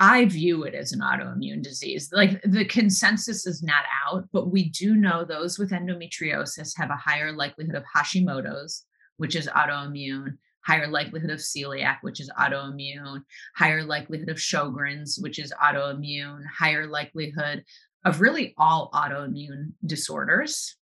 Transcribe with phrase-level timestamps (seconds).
[0.00, 2.10] I view it as an autoimmune disease.
[2.12, 6.96] Like the consensus is not out, but we do know those with endometriosis have a
[6.96, 8.84] higher likelihood of Hashimoto's,
[9.18, 10.36] which is autoimmune,
[10.66, 13.22] higher likelihood of celiac, which is autoimmune,
[13.54, 17.64] higher likelihood of Sjogren's, which is autoimmune, higher likelihood
[18.04, 20.76] of really all autoimmune disorders.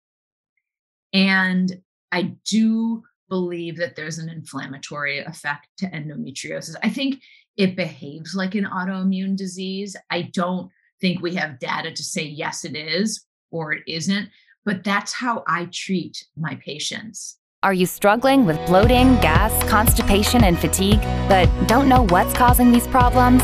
[1.14, 1.82] And
[2.12, 6.76] I do believe that there's an inflammatory effect to endometriosis.
[6.84, 7.22] I think
[7.58, 9.96] it behaves like an autoimmune disease.
[10.10, 10.70] I don't
[11.02, 14.30] think we have data to say, yes, it is or it isn't,
[14.66, 17.38] but that's how I treat my patients.
[17.62, 22.88] Are you struggling with bloating, gas, constipation, and fatigue, but don't know what's causing these
[22.88, 23.44] problems?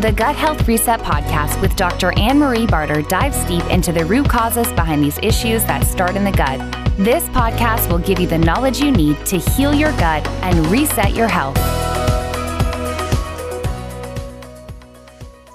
[0.00, 2.12] The Gut Health Reset podcast with Dr.
[2.18, 6.24] Anne Marie Barter dives deep into the root causes behind these issues that start in
[6.24, 6.58] the gut.
[6.96, 11.14] This podcast will give you the knowledge you need to heal your gut and reset
[11.14, 11.56] your health.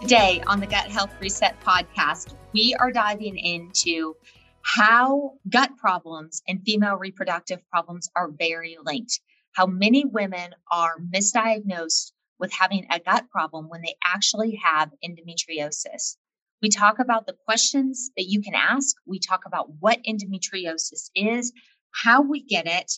[0.07, 4.15] Today on the Gut Health Reset podcast, we are diving into
[4.61, 9.19] how gut problems and female reproductive problems are very linked.
[9.51, 16.15] How many women are misdiagnosed with having a gut problem when they actually have endometriosis.
[16.61, 18.95] We talk about the questions that you can ask.
[19.05, 21.51] We talk about what endometriosis is,
[21.91, 22.93] how we get it,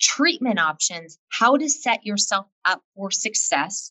[0.00, 3.90] treatment options, how to set yourself up for success,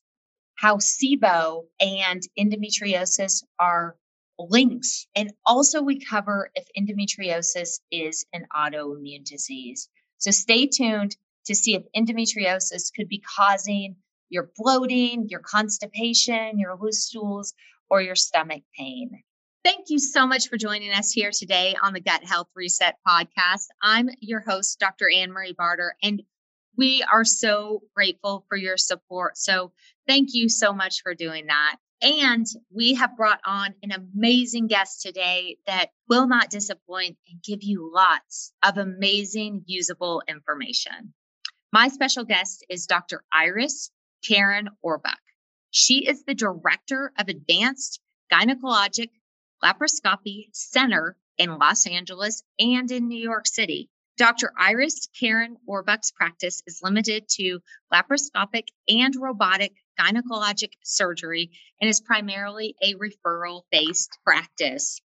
[0.63, 3.97] how SIBO and endometriosis are
[4.39, 4.87] linked.
[5.13, 9.89] And also, we cover if endometriosis is an autoimmune disease.
[10.19, 13.97] So, stay tuned to see if endometriosis could be causing
[14.29, 17.53] your bloating, your constipation, your loose stools,
[17.89, 19.21] or your stomach pain.
[19.65, 23.65] Thank you so much for joining us here today on the Gut Health Reset podcast.
[23.81, 25.09] I'm your host, Dr.
[25.13, 26.23] Anne Marie Barter, and
[26.77, 29.37] we are so grateful for your support.
[29.37, 29.71] So,
[30.07, 31.77] thank you so much for doing that.
[32.01, 37.63] And we have brought on an amazing guest today that will not disappoint and give
[37.63, 41.13] you lots of amazing, usable information.
[41.71, 43.23] My special guest is Dr.
[43.31, 43.89] Iris
[44.23, 45.15] Kerin Orbuch.
[45.71, 48.01] She is the director of Advanced
[48.31, 49.09] Gynecologic
[49.63, 53.89] Laparoscopy Center in Los Angeles and in New York City.
[54.17, 54.51] Dr.
[54.57, 57.59] Iris Kerin Orbuch's practice is limited to
[57.91, 61.51] laparoscopic and robotic gynecologic surgery
[61.81, 65.01] and is primarily a referral based practice.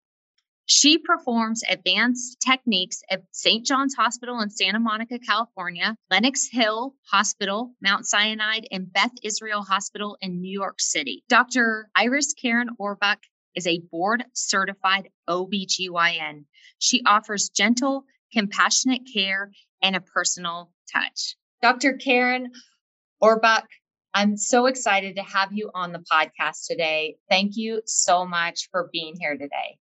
[0.66, 3.66] She performs advanced techniques at St.
[3.66, 10.16] John's Hospital in Santa Monica, California, Lenox Hill Hospital, Mount Sinai, and Beth Israel Hospital
[10.22, 11.22] in New York City.
[11.28, 11.91] Dr.
[11.94, 13.19] Iris Kerin Orbuch
[13.54, 16.47] is a board certified OBGYN.
[16.78, 19.50] She offers gentle, compassionate care
[19.83, 21.37] and a personal touch.
[21.62, 21.95] Dr.
[21.95, 22.49] Kerin
[23.22, 23.65] Orbuch,
[24.12, 27.17] I'm so excited to have you on the podcast today.
[27.31, 29.78] Thank you so much for being here today.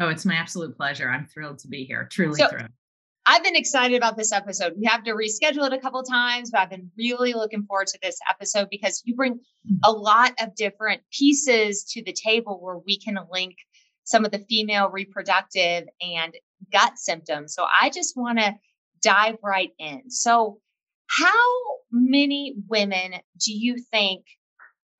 [0.00, 1.08] Oh, it's my absolute pleasure.
[1.08, 2.08] I'm thrilled to be here.
[2.10, 2.70] Truly so, thrilled.
[3.26, 4.72] I've been excited about this episode.
[4.78, 7.98] We have to reschedule it a couple times, but I've been really looking forward to
[8.02, 9.76] this episode because you bring mm-hmm.
[9.84, 13.56] a lot of different pieces to the table where we can link
[14.04, 16.34] some of the female reproductive and
[16.72, 17.54] gut symptoms.
[17.54, 18.54] So I just want to
[19.02, 20.10] dive right in.
[20.10, 20.58] So,
[21.06, 21.28] how
[21.90, 24.24] many women do you think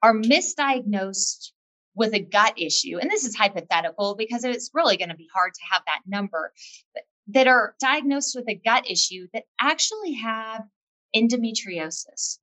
[0.02, 1.52] are misdiagnosed
[1.94, 5.54] with a gut issue, and this is hypothetical because it's really going to be hard
[5.54, 6.52] to have that number,
[7.28, 10.64] that are diagnosed with a gut issue that actually have
[11.14, 12.38] endometriosis?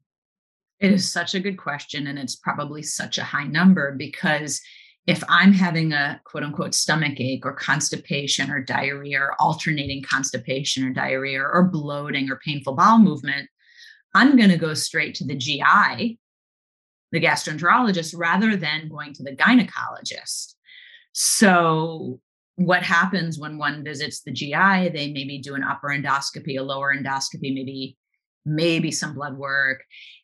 [0.79, 2.07] It is such a good question.
[2.07, 4.61] And it's probably such a high number because
[5.07, 10.85] if I'm having a quote unquote stomach ache or constipation or diarrhea or alternating constipation
[10.85, 13.49] or diarrhea or bloating or painful bowel movement,
[14.13, 16.19] I'm going to go straight to the GI
[17.11, 20.55] the gastroenterologist rather than going to the gynecologist.
[21.13, 22.19] So,
[22.55, 24.89] what happens when one visits the GI?
[24.89, 27.97] They maybe do an upper endoscopy, a lower endoscopy, maybe
[28.45, 29.83] maybe some blood work,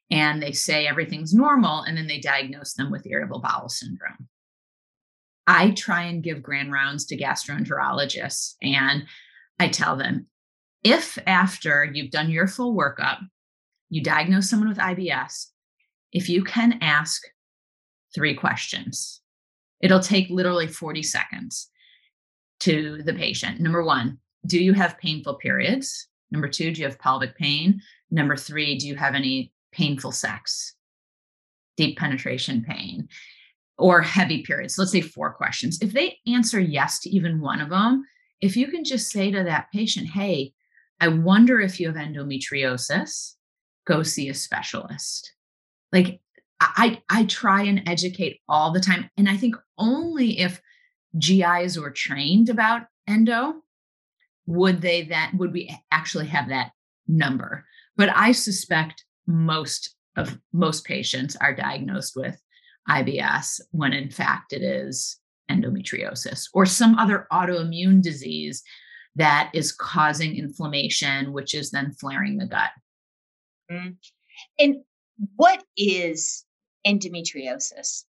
[0.09, 4.27] and they say everything's normal, and then they diagnose them with irritable bowel syndrome.
[5.47, 9.05] I try and give grand rounds to gastroenterologists, and
[9.59, 10.27] I tell them
[10.83, 13.19] if after you've done your full workup,
[13.89, 15.47] you diagnose someone with IBS,
[16.11, 17.23] if you can ask
[18.13, 19.21] three questions,
[19.81, 21.69] it'll take literally 40 seconds
[22.61, 23.59] to the patient.
[23.59, 26.07] Number one, do you have painful periods?
[26.31, 27.81] Number two, do you have pelvic pain?
[28.11, 30.75] Number three, do you have any painful sex,
[31.77, 33.07] deep penetration pain,
[33.77, 34.77] or heavy periods?
[34.77, 35.79] Let's say four questions.
[35.81, 38.03] If they answer yes to even one of them,
[38.41, 40.53] if you can just say to that patient, hey,
[40.99, 43.33] I wonder if you have endometriosis,
[43.85, 45.33] go see a specialist.
[45.91, 46.19] Like
[46.59, 49.09] I, I try and educate all the time.
[49.17, 50.61] And I think only if
[51.19, 53.55] GIs were trained about endo
[54.45, 56.71] would they that would we actually have that
[57.07, 57.65] number.
[57.95, 62.41] But I suspect most of most patients are diagnosed with
[62.89, 65.19] IBS when in fact it is
[65.49, 68.63] endometriosis or some other autoimmune disease
[69.15, 72.71] that is causing inflammation, which is then flaring the gut.
[73.71, 73.95] Mm.
[74.59, 74.77] And
[75.35, 76.45] what is
[76.85, 78.05] endometriosis?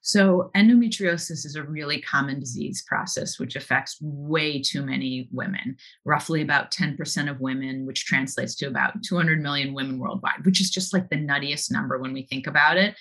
[0.00, 6.42] So, endometriosis is a really common disease process which affects way too many women, roughly
[6.42, 10.92] about 10% of women, which translates to about 200 million women worldwide, which is just
[10.92, 12.96] like the nuttiest number when we think about it.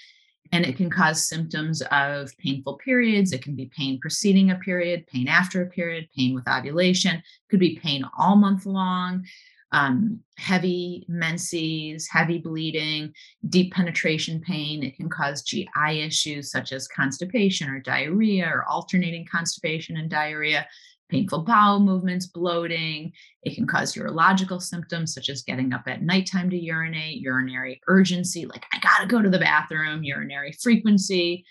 [0.51, 3.31] And it can cause symptoms of painful periods.
[3.31, 7.59] It can be pain preceding a period, pain after a period, pain with ovulation, could
[7.59, 9.23] be pain all month long
[9.71, 13.13] um, heavy menses, heavy bleeding,
[13.47, 14.83] deep penetration pain.
[14.83, 20.67] It can cause GI issues such as constipation or diarrhea or alternating constipation and diarrhea,
[21.11, 23.11] painful bowel movements, bloating.
[23.43, 28.45] It can cause urological symptoms such as getting up at nighttime to urinate, urinary urgency,
[28.45, 31.45] like I got to go to the bathroom, urinary frequency,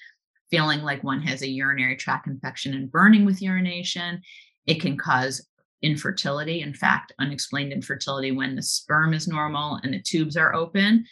[0.50, 4.22] feeling like one has a urinary tract infection and burning with urination.
[4.66, 5.46] It can cause
[5.82, 6.62] infertility.
[6.62, 11.04] In fact, unexplained infertility when the sperm is normal and the tubes are open.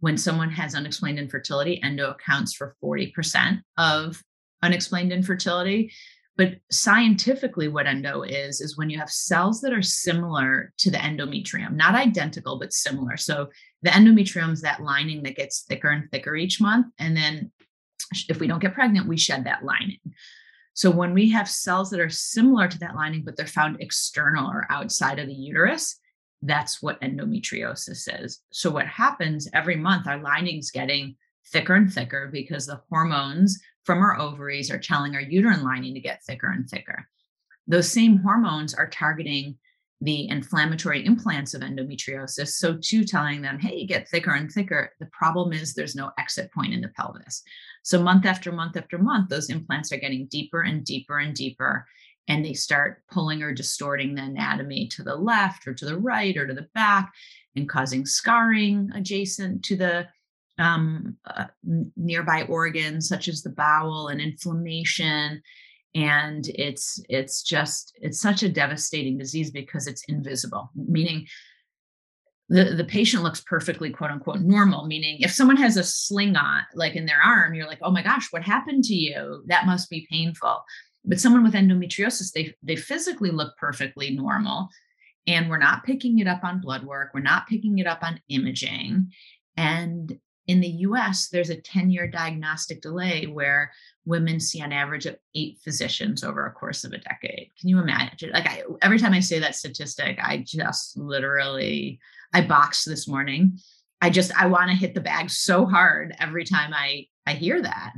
[0.00, 4.22] When someone has unexplained infertility, endo accounts for 40% of
[4.62, 5.92] unexplained infertility.
[6.38, 10.96] But scientifically, what endo is, is when you have cells that are similar to the
[10.96, 13.16] endometrium, not identical, but similar.
[13.16, 13.48] So
[13.82, 16.86] the endometrium is that lining that gets thicker and thicker each month.
[17.00, 17.50] And then
[18.28, 19.98] if we don't get pregnant, we shed that lining.
[20.74, 24.48] So when we have cells that are similar to that lining, but they're found external
[24.48, 25.98] or outside of the uterus,
[26.42, 28.40] that's what endometriosis is.
[28.52, 31.16] So what happens every month, our lining's getting
[31.52, 36.00] thicker and thicker because the hormones from our ovaries are telling our uterine lining to
[36.00, 37.08] get thicker and thicker.
[37.66, 39.56] Those same hormones are targeting
[40.00, 42.48] the inflammatory implants of endometriosis.
[42.48, 44.92] So, too, telling them, hey, get thicker and thicker.
[45.00, 47.42] The problem is there's no exit point in the pelvis.
[47.82, 51.86] So, month after month after month, those implants are getting deeper and deeper and deeper.
[52.28, 56.36] And they start pulling or distorting the anatomy to the left or to the right
[56.36, 57.12] or to the back
[57.56, 60.06] and causing scarring adjacent to the
[60.58, 61.46] um, uh,
[61.96, 65.42] nearby organs, such as the bowel and inflammation
[65.94, 71.26] and it's it's just it's such a devastating disease because it's invisible meaning
[72.50, 76.62] the, the patient looks perfectly quote unquote normal meaning if someone has a sling on
[76.74, 79.42] like in their arm you're like oh my gosh what happened to you?
[79.46, 80.62] That must be painful.
[81.04, 84.68] But someone with endometriosis they they physically look perfectly normal
[85.26, 88.20] and we're not picking it up on blood work we're not picking it up on
[88.28, 89.10] imaging
[89.56, 93.70] and in the US, there's a 10 year diagnostic delay where
[94.06, 97.50] women see on average of eight physicians over a course of a decade.
[97.60, 98.30] Can you imagine?
[98.32, 102.00] Like, I, every time I say that statistic, I just literally,
[102.32, 103.58] I boxed this morning.
[104.00, 107.60] I just, I want to hit the bag so hard every time I, I hear
[107.60, 107.92] that.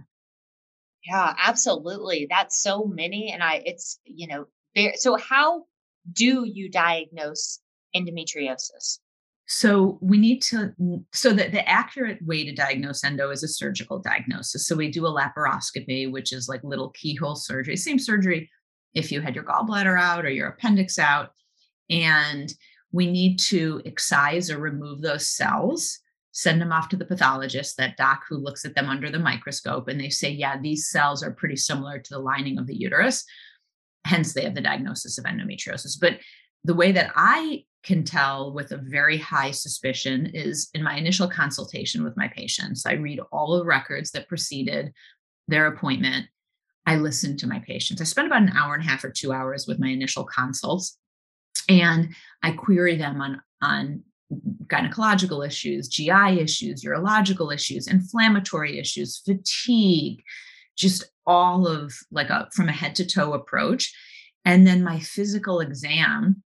[1.06, 2.26] Yeah, absolutely.
[2.29, 3.31] That's so many.
[3.32, 4.47] And I, it's, you know,
[4.97, 5.67] so how
[6.12, 7.61] do you diagnose
[7.94, 8.99] endometriosis?
[9.52, 10.73] So we need to,
[11.12, 14.69] so that the accurate way to diagnose endo is a surgical diagnosis.
[14.69, 18.49] So we do a laparoscopy, which is like little keyhole surgery, same surgery
[18.95, 21.30] if you had your gallbladder out or your appendix out.
[21.90, 22.54] And
[22.92, 25.99] we need to excise or remove those cells,
[26.30, 29.88] send them off to the pathologist, that doc who looks at them under the microscope,
[29.88, 33.25] and they say, yeah, these cells are pretty similar to the lining of the uterus.
[34.04, 35.99] Hence, they have the diagnosis of endometriosis.
[36.00, 36.21] But
[36.62, 41.29] the way that I can tell with a very high suspicion is in my initial
[41.29, 42.85] consultation with my patients.
[42.85, 44.93] I read all the records that preceded
[45.49, 46.27] their appointment.
[46.87, 48.01] I listen to my patients.
[48.01, 50.99] I spend about an hour and a half or two hours with my initial consults,
[51.69, 54.03] and I query them on, on
[54.67, 60.23] gynecological issues, GI issues, urological issues, inflammatory issues, fatigue,
[60.77, 63.95] just all of like a from a head to toe approach.
[64.45, 66.43] And then my physical exam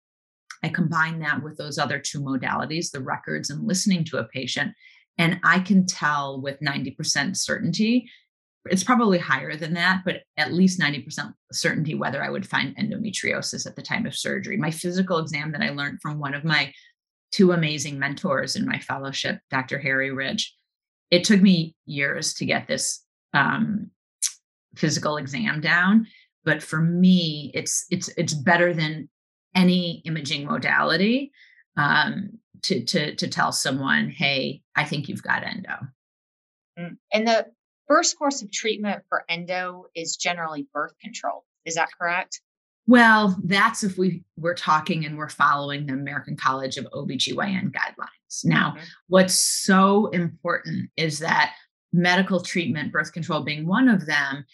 [0.63, 4.73] I combine that with those other two modalities, the records and listening to a patient,
[5.19, 8.11] and I can tell with 90% certainty.
[8.67, 13.67] It's probably higher than that, but at least 90% certainty whether I would find endometriosis
[13.67, 14.57] at the time of surgery.
[14.57, 16.73] My physical exam that I learned from one of my
[17.33, 19.79] two amazing mentors in my fellowship, Dr.
[19.79, 20.41] Harry Reich,
[21.11, 23.03] it took me years to get this
[23.33, 23.91] um,
[24.77, 26.07] physical exam down
[26.45, 29.09] but for me it's it's it's better than
[29.55, 31.33] any imaging modality
[31.77, 35.77] um, to, to, to tell someone, hey, I think you've got endo.
[36.79, 36.97] Mm.
[37.13, 37.47] And the
[37.89, 41.45] first course of treatment for endo is generally birth control.
[41.65, 42.41] Is that correct?
[42.87, 48.45] Well, that's if we we're talking and we're following the American College of OBGYN guidelines.
[48.45, 48.85] Now, mm-hmm.
[49.09, 51.55] what's so important is that
[51.93, 54.45] medical treatment, birth control being one of them,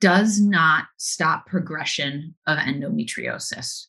[0.00, 3.86] does not stop progression of endometriosis.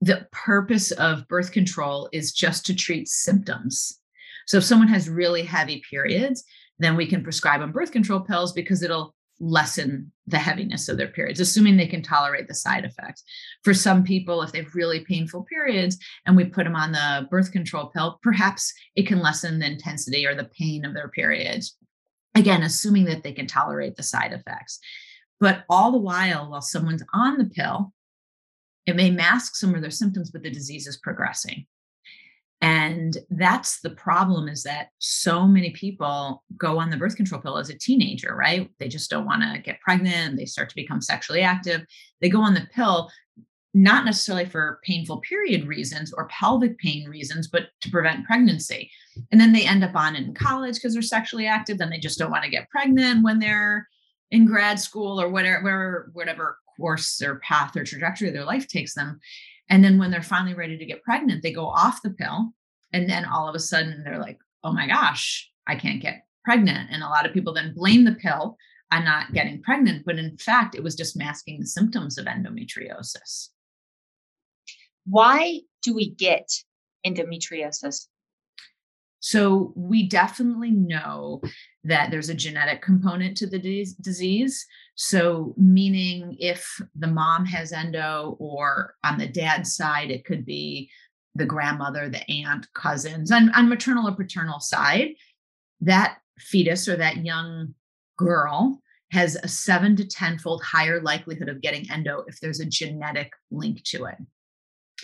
[0.00, 4.00] The purpose of birth control is just to treat symptoms.
[4.46, 6.44] So if someone has really heavy periods,
[6.78, 11.08] then we can prescribe them birth control pills because it'll lessen the heaviness of their
[11.08, 13.22] periods, assuming they can tolerate the side effects.
[13.64, 17.26] For some people, if they have really painful periods and we put them on the
[17.30, 21.76] birth control pill, perhaps it can lessen the intensity or the pain of their periods.
[22.34, 24.78] Again, assuming that they can tolerate the side effects.
[25.38, 27.92] But all the while, while someone's on the pill,
[28.86, 31.66] it may mask some of their symptoms, but the disease is progressing.
[32.62, 37.58] And that's the problem is that so many people go on the birth control pill
[37.58, 38.70] as a teenager right?
[38.78, 41.84] They just don't want to get pregnant they start to become sexually active.
[42.20, 43.10] They go on the pill
[43.74, 48.90] not necessarily for painful period reasons or pelvic pain reasons but to prevent pregnancy.
[49.30, 51.98] And then they end up on it in college because they're sexually active then they
[51.98, 53.86] just don't want to get pregnant when they're
[54.30, 59.20] in grad school or whatever whatever course or path or trajectory their life takes them
[59.68, 62.52] and then when they're finally ready to get pregnant, they go off the pill.
[62.92, 66.90] And then all of a sudden they're like, oh my gosh, I can't get pregnant.
[66.90, 68.56] And a lot of people then blame the pill
[68.92, 70.04] on not getting pregnant.
[70.06, 73.48] But in fact, it was just masking the symptoms of endometriosis.
[75.04, 76.48] Why do we get
[77.04, 78.06] endometriosis?
[79.26, 81.42] So we definitely know
[81.82, 83.58] that there's a genetic component to the
[84.00, 84.66] disease.
[84.94, 90.88] So, meaning if the mom has endo, or on the dad's side, it could be
[91.34, 95.08] the grandmother, the aunt, cousins, on, on maternal or paternal side,
[95.80, 97.74] that fetus or that young
[98.16, 98.80] girl
[99.10, 103.32] has a seven to 10 fold higher likelihood of getting endo if there's a genetic
[103.50, 104.18] link to it,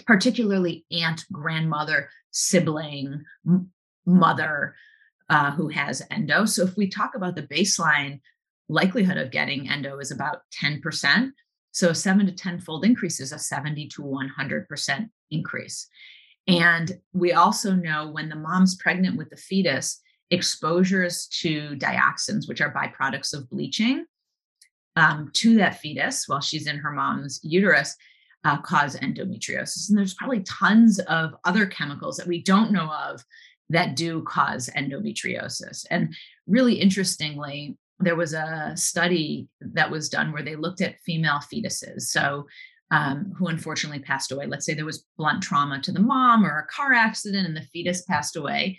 [0.07, 3.25] particularly aunt, grandmother, sibling,
[4.07, 4.75] mother
[5.29, 6.45] uh, who has endo.
[6.45, 8.21] So if we talk about the baseline
[8.69, 11.31] likelihood of getting endo is about 10%.
[11.73, 15.89] So a seven to 10 fold increase is a 70 to 100% increase.
[16.49, 22.61] And we also know when the mom's pregnant with the fetus, exposures to dioxins, which
[22.61, 24.07] are byproducts of bleaching,
[24.97, 27.95] um, to that fetus while she's in her mom's uterus,
[28.45, 29.89] uh, cause endometriosis.
[29.89, 33.25] And there's probably tons of other chemicals that we don't know of
[33.73, 35.85] that do cause endometriosis.
[35.91, 36.15] And
[36.47, 42.03] really interestingly, there was a study that was done where they looked at female fetuses.
[42.03, 42.47] So,
[42.91, 44.45] um, who unfortunately passed away.
[44.47, 47.67] Let's say there was blunt trauma to the mom or a car accident and the
[47.73, 48.79] fetus passed away.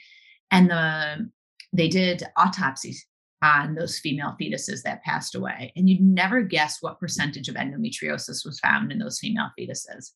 [0.51, 1.31] And the
[1.73, 3.05] they did autopsies
[3.41, 5.73] on those female fetuses that passed away.
[5.75, 10.12] And you'd never guess what percentage of endometriosis was found in those female fetuses.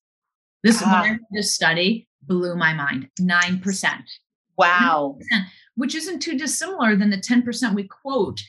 [0.64, 4.02] This, uh, this study blew my mind 9%.
[4.58, 5.20] Wow.
[5.76, 8.42] Which isn't too dissimilar than the 10% we quote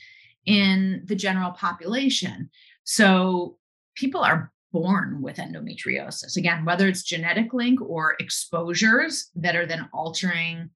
[0.45, 2.49] in the general population.
[2.83, 3.57] So
[3.95, 6.37] people are born with endometriosis.
[6.37, 10.69] Again, whether it's genetic link or exposures that are then altering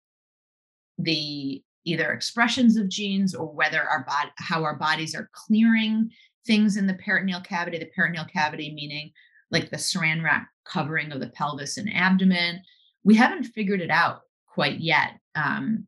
[0.98, 6.10] the either expressions of genes or whether our body how our bodies are clearing
[6.46, 9.12] things in the peritoneal cavity, the peritoneal cavity meaning
[9.52, 12.62] like the saran wrap covering of the pelvis and abdomen.
[13.04, 15.88] We haven't figured it out quite yet, um,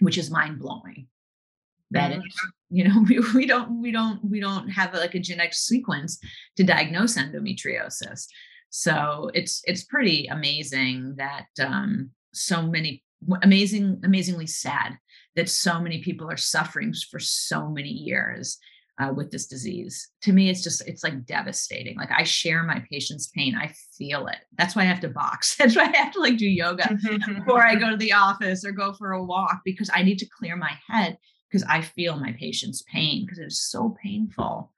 [0.00, 1.06] which is mind blowing.
[1.90, 2.20] That mm-hmm.
[2.70, 6.18] you know we, we don't we don't we don't have like a genetic sequence
[6.56, 8.26] to diagnose endometriosis.
[8.70, 13.02] So it's it's pretty amazing that um, so many
[13.42, 14.98] amazing amazingly sad
[15.36, 18.58] that so many people are suffering for so many years
[18.98, 20.10] uh, with this disease.
[20.22, 21.96] To me, it's just, it's like devastating.
[21.96, 23.54] Like I share my patient's pain.
[23.54, 24.38] I feel it.
[24.56, 25.56] That's why I have to box.
[25.58, 26.96] That's why I have to like do yoga
[27.28, 30.26] before I go to the office or go for a walk because I need to
[30.38, 31.18] clear my head
[31.50, 34.72] because I feel my patient's pain because it's so painful.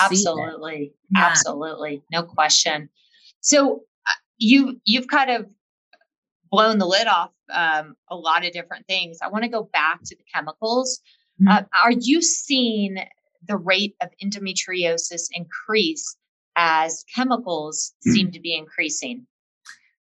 [0.00, 0.94] Absolutely.
[1.10, 1.26] Yeah.
[1.26, 2.02] Absolutely.
[2.10, 2.88] No question.
[3.40, 5.46] So uh, you, you've kind of
[6.50, 9.18] blown the lid off um, a lot of different things.
[9.22, 11.00] I want to go back to the chemicals
[11.42, 11.48] Mm-hmm.
[11.48, 12.98] Uh, are you seeing
[13.46, 16.16] the rate of endometriosis increase
[16.56, 18.14] as chemicals mm-hmm.
[18.14, 19.26] seem to be increasing?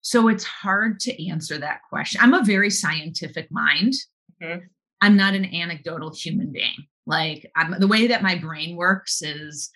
[0.02, 2.20] So it's hard to answer that question.
[2.22, 3.94] I'm a very scientific mind.
[4.40, 4.66] Mm-hmm.
[5.00, 6.86] I'm not an anecdotal human being.
[7.06, 9.70] Like I'm, the way that my brain works is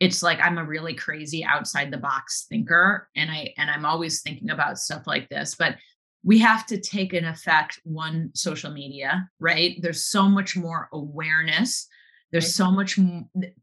[0.00, 4.22] it's like I'm a really crazy outside the box thinker and I and I'm always
[4.22, 5.76] thinking about stuff like this, but
[6.24, 9.76] we have to take an effect one social media right?
[9.80, 11.86] There's so much more awareness.
[12.32, 12.98] There's so much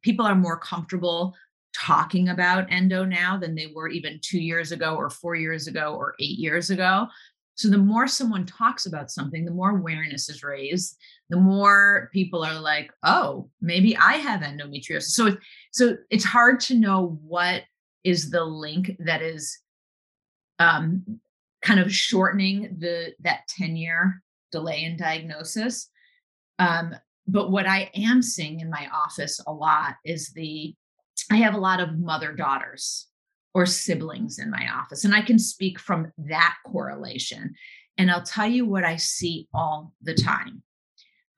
[0.02, 1.36] people are more comfortable
[1.76, 5.96] talking about endo now than they were even two years ago or four years ago
[5.96, 7.08] or eight years ago.
[7.56, 10.98] So the more someone talks about something the more awareness is raised.
[11.30, 15.12] The more people are like oh maybe i have endometriosis.
[15.12, 15.38] So
[15.72, 17.64] so it's hard to know what
[18.04, 19.60] is the link that is
[20.60, 21.20] um,
[21.62, 25.90] kind of shortening the that 10 year delay in diagnosis.
[26.60, 26.96] Um,
[27.28, 30.76] but what i am seeing in my office a lot is the
[31.32, 33.08] i have a lot of mother daughters
[33.54, 37.54] or siblings in my office and i can speak from that correlation.
[37.98, 40.64] And i'll tell you what i see all the time.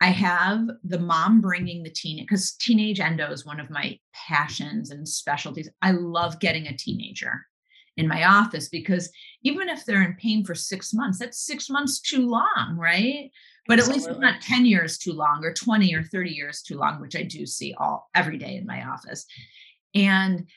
[0.01, 4.91] I have the mom bringing the teen because teenage endo is one of my passions
[4.91, 5.69] and specialties.
[5.81, 7.45] I love getting a teenager
[7.97, 9.11] in my office because
[9.43, 13.29] even if they're in pain for six months, that's six months too long, right?
[13.67, 13.81] But Absolutely.
[13.81, 16.99] at least it's not 10 years too long or 20 or 30 years too long,
[16.99, 19.25] which I do see all every day in my office.
[19.95, 20.47] And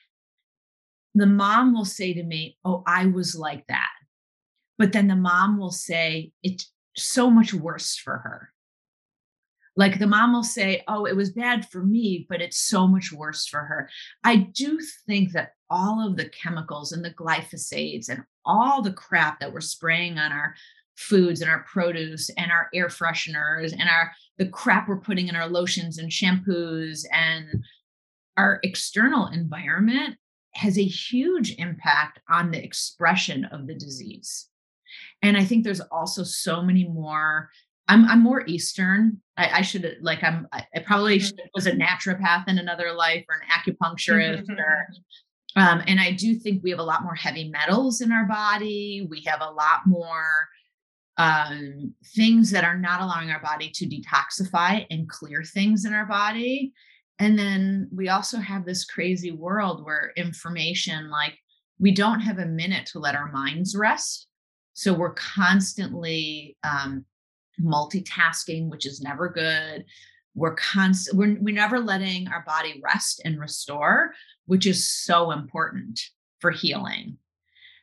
[1.15, 3.91] the mom will say to me, Oh, I was like that.
[4.79, 8.51] But then the mom will say, It's so much worse for her.
[9.77, 13.13] Like the mom will say, Oh, it was bad for me, but it's so much
[13.13, 13.91] worse for her.
[14.25, 19.41] I do think that all of the chemicals and the glyphosates and all the crap
[19.41, 20.55] that we're spraying on our
[20.97, 25.37] foods and our produce and our air fresheners and our the crap we're putting in
[25.37, 27.65] our lotions and shampoos and
[28.37, 30.17] our external environment
[30.55, 34.49] has a huge impact on the expression of the disease.
[35.23, 37.51] And I think there's also so many more.
[37.89, 39.21] I'm I'm more Eastern.
[39.37, 41.27] I, I should like I'm I probably mm-hmm.
[41.27, 44.89] should, was a naturopath in another life or an acupuncturist or
[45.57, 49.07] um, and I do think we have a lot more heavy metals in our body.
[49.11, 50.49] We have a lot more
[51.17, 56.05] um, things that are not allowing our body to detoxify and clear things in our
[56.05, 56.75] body.
[57.19, 61.39] And then we also have this crazy world where information, like
[61.79, 64.29] we don't have a minute to let our minds rest.
[64.75, 67.07] So we're constantly um,
[67.59, 69.87] multitasking, which is never good.
[70.35, 71.17] We're constant.
[71.17, 74.13] We're, we're never letting our body rest and restore
[74.47, 76.01] which is so important
[76.41, 77.19] for healing.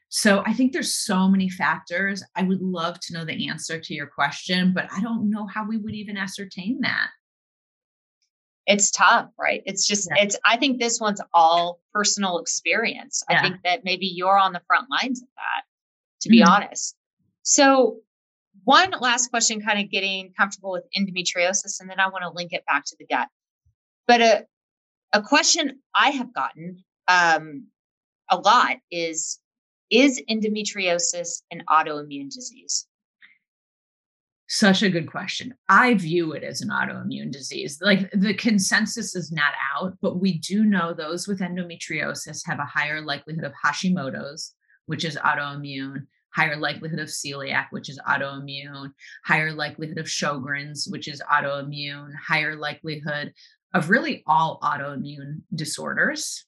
[0.10, 2.24] So I think there's so many factors.
[2.36, 5.68] I would love to know the answer to your question, but I don't know how
[5.68, 7.10] we would even ascertain that.
[8.66, 9.64] It's tough, right?
[9.66, 10.24] It's just yeah.
[10.24, 13.24] it's I think this one's all personal experience.
[13.28, 13.40] Yeah.
[13.40, 15.64] I think that maybe you're on the front lines of that,
[16.22, 16.50] to be mm-hmm.
[16.50, 16.96] honest.
[17.42, 17.98] So
[18.64, 22.54] one last question, kind of getting comfortable with endometriosis, and then I want to link
[22.54, 23.28] it back to the gut.
[24.08, 24.42] But a uh,
[25.14, 27.68] a question I have gotten um,
[28.30, 29.40] a lot is
[29.90, 32.88] Is endometriosis an autoimmune disease?
[34.48, 35.54] Such a good question.
[35.70, 37.80] I view it as an autoimmune disease.
[37.82, 42.66] Like the consensus is not out, but we do know those with endometriosis have a
[42.66, 44.54] higher likelihood of Hashimoto's,
[44.86, 48.92] which is autoimmune, higher likelihood of celiac, which is autoimmune,
[49.26, 53.34] higher likelihood of Sjogren's, which is autoimmune, higher likelihood
[53.74, 56.46] of really all autoimmune disorders.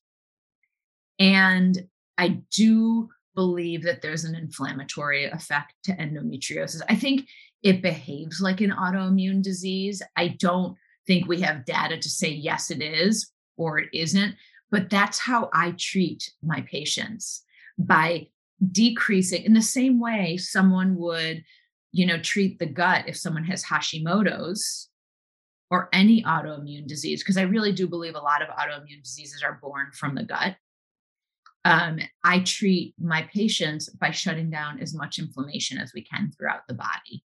[1.19, 6.81] And I do believe that there's an inflammatory effect to endometriosis.
[6.87, 7.27] I think
[7.63, 10.01] it behaves like an autoimmune disease.
[10.15, 14.35] I don't think we have data to say, yes, it is or it isn't,
[14.71, 17.43] but that's how I treat my patients
[17.77, 18.27] by
[18.71, 21.43] decreasing in the same way someone would
[21.91, 24.89] you know treat the gut if someone has hashimoto's
[25.71, 29.59] or any autoimmune disease, because I really do believe a lot of autoimmune diseases are
[29.61, 30.55] born from the gut.
[31.63, 36.61] Um, I treat my patients by shutting down as much inflammation as we can throughout
[36.67, 37.23] the body.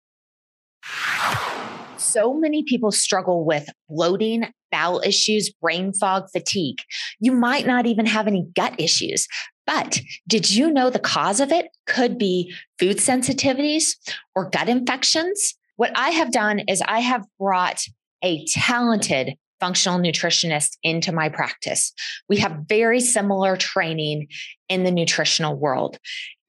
[1.99, 6.79] So many people struggle with bloating, bowel issues, brain fog, fatigue.
[7.21, 9.29] You might not even have any gut issues,
[9.67, 13.95] but did you know the cause of it could be food sensitivities
[14.35, 15.55] or gut infections?
[15.77, 17.85] What I have done is I have brought
[18.23, 21.93] a talented functional nutritionist into my practice.
[22.29, 24.27] We have very similar training
[24.69, 25.99] in the nutritional world.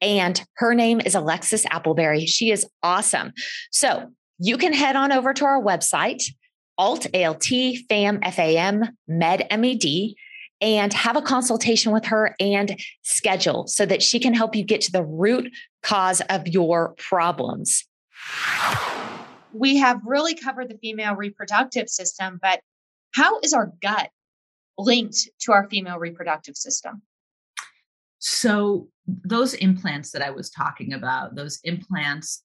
[0.00, 2.26] And her name is Alexis Appleberry.
[2.26, 3.32] She is awesome.
[3.70, 4.10] So
[4.40, 6.24] you can head on over to our website,
[6.76, 7.44] alt alt
[7.88, 10.14] fam fam med med
[10.60, 14.80] and have a consultation with her and schedule so that she can help you get
[14.80, 17.84] to the root cause of your problems
[19.54, 22.60] we have really covered the female reproductive system, but
[23.14, 24.10] how is our gut
[24.76, 27.02] linked to our female reproductive system?
[28.18, 32.42] So, those implants that I was talking about, those implants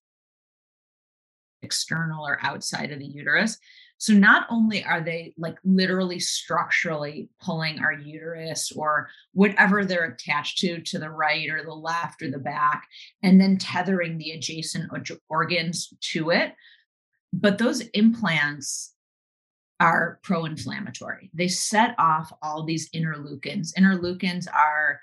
[1.61, 3.57] external or outside of the uterus.
[3.97, 10.59] So not only are they like literally structurally pulling our uterus or whatever they're attached
[10.59, 12.87] to, to the right or the left or the back,
[13.23, 14.89] and then tethering the adjacent
[15.29, 16.53] organs to it,
[17.33, 18.93] but those implants
[19.79, 21.29] are pro inflammatory.
[21.33, 23.73] They set off all these interleukins.
[23.77, 24.99] Interleukins are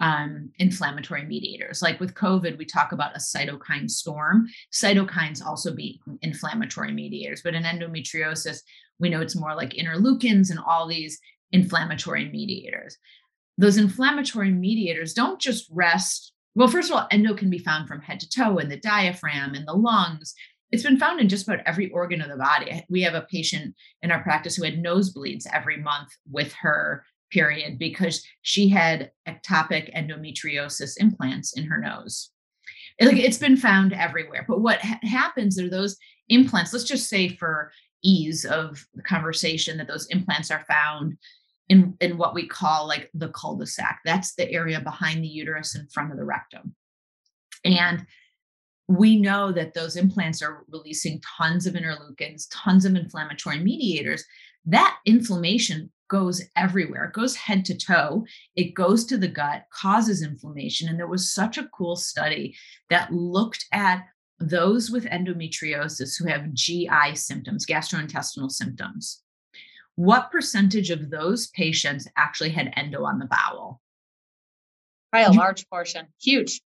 [0.00, 1.80] um, inflammatory mediators.
[1.80, 4.46] Like with COVID, we talk about a cytokine storm.
[4.72, 8.58] Cytokines also be inflammatory mediators, but in endometriosis,
[8.98, 11.18] we know it's more like interleukins and all these
[11.52, 12.98] inflammatory mediators.
[13.58, 16.32] Those inflammatory mediators don't just rest.
[16.54, 19.54] Well, first of all, endo can be found from head to toe in the diaphragm,
[19.54, 20.34] in the lungs.
[20.72, 22.84] It's been found in just about every organ of the body.
[22.88, 27.78] We have a patient in our practice who had nosebleeds every month with her period
[27.78, 32.30] because she had ectopic endometriosis implants in her nose.
[33.00, 34.44] Like it's been found everywhere.
[34.48, 35.96] But what ha- happens are those
[36.28, 37.70] implants, let's just say for
[38.02, 41.16] ease of the conversation, that those implants are found
[41.68, 44.00] in, in what we call like the cul-de-sac.
[44.04, 46.74] That's the area behind the uterus in front of the rectum.
[47.64, 48.06] And
[48.88, 54.24] we know that those implants are releasing tons of interleukins, tons of inflammatory mediators.
[54.64, 57.04] That inflammation goes everywhere.
[57.06, 58.24] It goes head to toe.
[58.54, 60.88] It goes to the gut, causes inflammation.
[60.88, 62.54] And there was such a cool study
[62.90, 64.04] that looked at
[64.38, 69.22] those with endometriosis who have GI symptoms, gastrointestinal symptoms.
[69.96, 73.80] What percentage of those patients actually had endo on the bowel?
[75.10, 76.06] Probably a large portion.
[76.20, 76.60] Huge.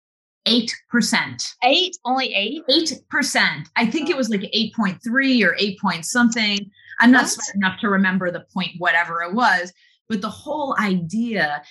[0.47, 1.53] 8%.
[1.63, 1.97] Eight?
[2.05, 2.63] Only eight?
[2.69, 3.65] 8%.
[3.75, 4.17] I think it oh.
[4.17, 6.71] was like 8.3 or 8 point something.
[6.99, 9.71] I'm not smart enough to remember the point, whatever it was,
[10.09, 11.61] but the whole idea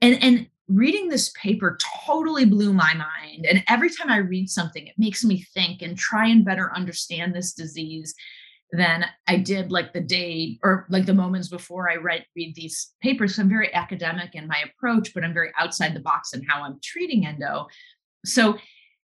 [0.00, 3.46] and and reading this paper totally blew my mind.
[3.46, 7.34] And every time I read something, it makes me think and try and better understand
[7.34, 8.14] this disease
[8.72, 12.94] than I did like the day or like the moments before I read read these
[13.02, 13.34] papers.
[13.36, 16.62] So I'm very academic in my approach, but I'm very outside the box in how
[16.62, 17.66] I'm treating endo.
[18.24, 18.58] So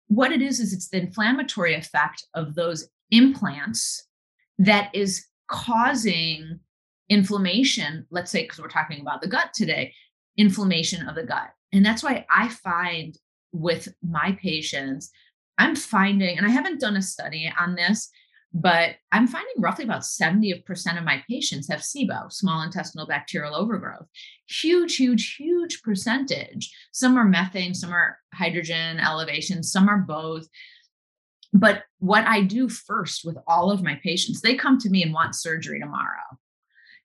[0.08, 4.06] what it is is it's the inflammatory effect of those implants
[4.58, 6.60] that is causing
[7.08, 9.92] inflammation, let's say, because we're talking about the gut today,
[10.36, 11.50] inflammation of the gut.
[11.72, 13.16] And that's why I find
[13.52, 15.10] with my patients,
[15.58, 18.10] I'm finding, and I haven't done a study on this,
[18.52, 24.06] but I'm finding roughly about 70% of my patients have SIBO, small intestinal bacterial overgrowth.
[24.48, 26.74] Huge, huge, huge percentage.
[26.90, 30.48] Some are methane, some are hydrogen elevation, some are both.
[31.52, 35.14] But what I do first with all of my patients, they come to me and
[35.14, 36.38] want surgery tomorrow.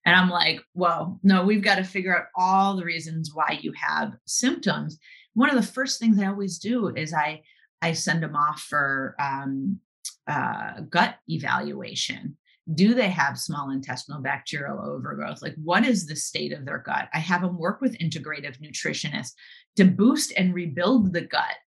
[0.03, 3.73] And I'm like, well, no, we've got to figure out all the reasons why you
[3.79, 4.99] have symptoms.
[5.33, 7.41] One of the first things I always do is I
[7.81, 9.79] I send them off for um,
[10.27, 12.37] uh, gut evaluation.
[12.73, 15.41] Do they have small intestinal bacterial overgrowth?
[15.41, 17.09] Like, what is the state of their gut?
[17.13, 19.33] I have them work with integrative nutritionists
[19.75, 21.57] to boost and rebuild the gut.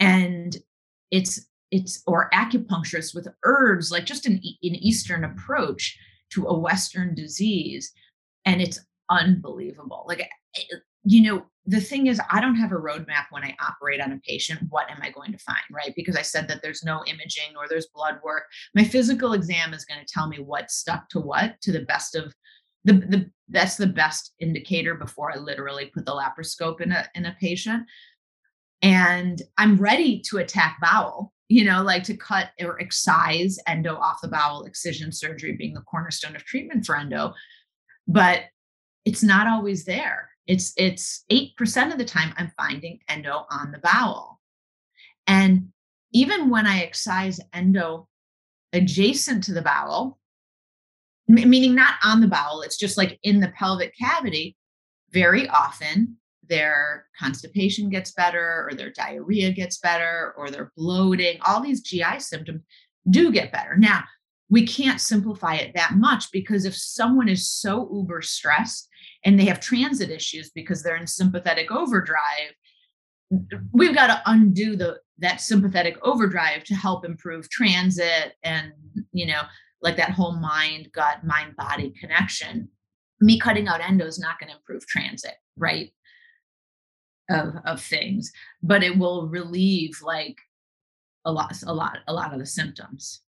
[0.00, 0.56] And
[1.10, 5.98] it's it's or acupuncturists with herbs, like just an, an Eastern approach
[6.30, 7.92] to a Western disease.
[8.44, 8.80] And it's
[9.10, 10.04] unbelievable.
[10.06, 14.00] Like, eh, you know, the thing is, I don't have a roadmap when I operate
[14.00, 14.60] on a patient.
[14.70, 15.62] What am I going to find?
[15.70, 15.92] Right.
[15.94, 18.44] Because I said that there's no imaging or there's blood work.
[18.74, 22.16] My physical exam is going to tell me what stuck to what to the best
[22.16, 22.34] of
[22.84, 27.26] the, the that's the best indicator before I literally put the laparoscope in a in
[27.26, 27.84] a patient.
[28.80, 34.22] And I'm ready to attack bowel you know, like to cut or excise endo off
[34.22, 37.34] the bowel, excision surgery being the cornerstone of treatment for endo.
[38.08, 38.44] But
[39.04, 40.30] it's not always there.
[40.46, 44.40] It's it's 8% of the time I'm finding endo on the bowel.
[45.26, 45.68] And
[46.12, 48.08] even when I excise endo
[48.72, 50.18] adjacent to the bowel,
[51.28, 54.56] m- meaning not on the bowel, it's just like in the pelvic cavity,
[55.12, 56.16] very often
[56.48, 62.18] their constipation gets better or their diarrhea gets better or their bloating, all these GI
[62.18, 62.62] symptoms
[63.08, 63.76] do get better.
[63.76, 64.04] Now,
[64.50, 68.88] we can't simplify it that much because if someone is so uber stressed
[69.24, 72.52] and they have transit issues because they're in sympathetic overdrive,
[73.72, 78.72] we've got to undo the that sympathetic overdrive to help improve transit and
[79.12, 79.42] you know
[79.80, 82.68] like that whole mind gut mind body connection.
[83.20, 85.92] Me cutting out endo is not going to improve transit right?
[87.30, 88.32] Of of things
[88.62, 90.36] but it will relieve like
[91.24, 93.22] a lot a lot a lot of the symptoms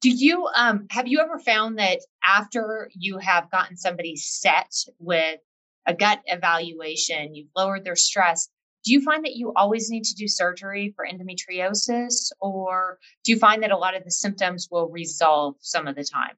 [0.00, 5.40] do you um have you ever found that after you have gotten somebody set with
[5.86, 8.48] a gut evaluation you've lowered their stress
[8.84, 13.38] do you find that you always need to do surgery for endometriosis, or do you
[13.38, 16.36] find that a lot of the symptoms will resolve some of the time?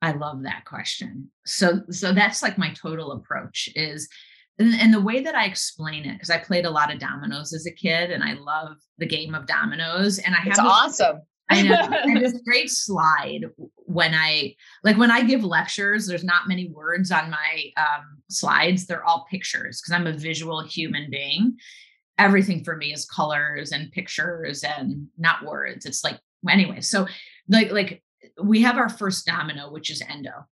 [0.00, 1.30] I love that question.
[1.46, 4.08] So, so that's like my total approach is,
[4.58, 7.52] and, and the way that I explain it, because I played a lot of dominoes
[7.52, 11.20] as a kid, and I love the game of dominoes, and I have it's awesome.
[11.52, 11.88] I know.
[12.04, 13.44] and this great slide
[13.84, 18.86] when I like when I give lectures, there's not many words on my um, slides.
[18.86, 21.56] They're all pictures because I'm a visual human being.
[22.18, 25.86] Everything for me is colors and pictures and not words.
[25.86, 26.80] It's like anyway.
[26.80, 27.06] So
[27.48, 28.02] like like
[28.42, 30.46] we have our first domino, which is endo.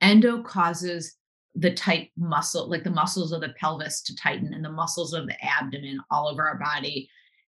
[0.00, 1.16] Endo causes
[1.54, 5.26] the tight muscle, like the muscles of the pelvis to tighten and the muscles of
[5.26, 7.08] the abdomen all over our body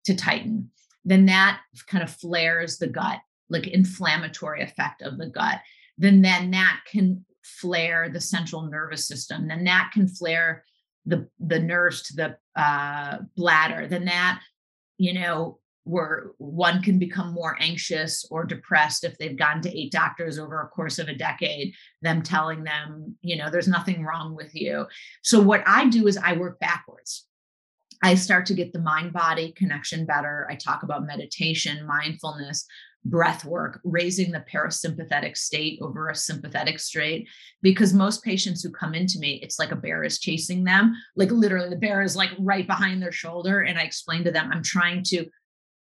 [0.05, 0.69] to tighten
[1.05, 5.59] then that kind of flares the gut, like inflammatory effect of the gut.
[5.97, 9.47] Then then that can flare the central nervous system.
[9.47, 10.63] Then that can flare
[11.05, 13.87] the the nerves to the uh, bladder.
[13.87, 14.41] Then that,
[14.97, 19.91] you know, where one can become more anxious or depressed if they've gone to eight
[19.91, 24.33] doctors over a course of a decade, them telling them, you know, there's nothing wrong
[24.33, 24.85] with you.
[25.23, 27.25] So what I do is I work backwards.
[28.03, 30.45] I start to get the mind body connection better.
[30.51, 32.65] I talk about meditation, mindfulness,
[33.05, 37.29] breath work, raising the parasympathetic state over a sympathetic state.
[37.61, 40.93] Because most patients who come into me, it's like a bear is chasing them.
[41.15, 43.61] Like literally, the bear is like right behind their shoulder.
[43.61, 45.25] And I explain to them, I'm trying to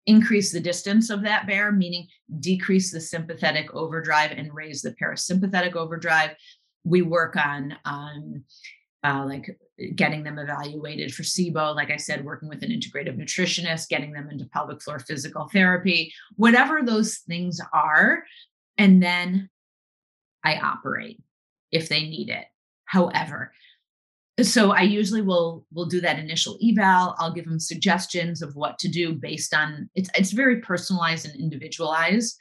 [0.04, 2.06] increase the distance of that bear, meaning
[2.38, 6.32] decrease the sympathetic overdrive and raise the parasympathetic overdrive.
[6.84, 8.44] We work on, um,
[9.02, 9.58] uh, like
[9.94, 14.28] getting them evaluated for SIBO, like I said, working with an integrative nutritionist, getting them
[14.30, 18.24] into pelvic floor physical therapy, whatever those things are.
[18.76, 19.48] And then
[20.44, 21.20] I operate
[21.72, 22.44] if they need it.
[22.84, 23.52] However,
[24.42, 27.14] so I usually will will do that initial eval.
[27.18, 31.38] I'll give them suggestions of what to do based on it's it's very personalized and
[31.38, 32.38] individualized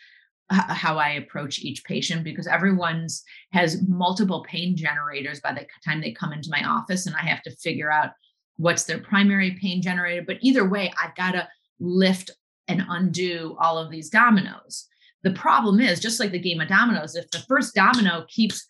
[0.52, 6.12] how I approach each patient because everyone's has multiple pain generators by the time they
[6.12, 8.12] come into my office and I have to figure out
[8.58, 11.48] what's their primary pain generator but either way I've got to
[11.80, 12.32] lift
[12.68, 14.88] and undo all of these dominoes.
[15.24, 18.66] The problem is just like the game of dominoes if the first domino keeps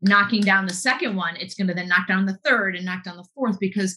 [0.00, 3.04] knocking down the second one it's going to then knock down the third and knock
[3.04, 3.96] down the fourth because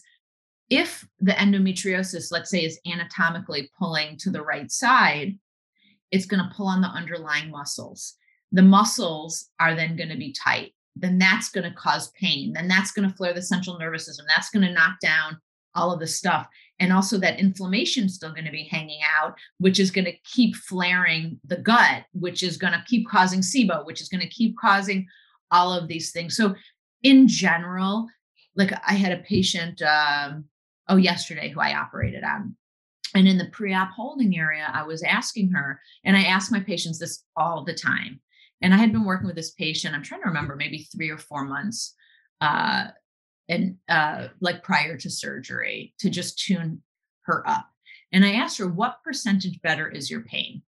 [0.68, 5.36] if the endometriosis let's say is anatomically pulling to the right side
[6.10, 8.14] it's going to pull on the underlying muscles.
[8.52, 10.72] The muscles are then going to be tight.
[10.94, 12.52] Then that's going to cause pain.
[12.52, 14.26] Then that's going to flare the central nervous system.
[14.28, 15.38] That's going to knock down
[15.74, 16.46] all of the stuff.
[16.80, 20.16] And also that inflammation is still going to be hanging out, which is going to
[20.24, 24.28] keep flaring the gut, which is going to keep causing SIBO, which is going to
[24.28, 25.06] keep causing
[25.50, 26.36] all of these things.
[26.36, 26.54] So
[27.02, 28.08] in general,
[28.56, 30.46] like I had a patient, um,
[30.88, 32.56] oh, yesterday who I operated on
[33.16, 36.60] and in the pre op holding area, I was asking her, and I ask my
[36.60, 38.20] patients this all the time.
[38.62, 41.18] And I had been working with this patient, I'm trying to remember, maybe three or
[41.18, 41.94] four months,
[42.40, 42.88] uh,
[43.48, 46.82] and uh, like prior to surgery to just tune
[47.22, 47.66] her up.
[48.12, 50.62] And I asked her, what percentage better is your pain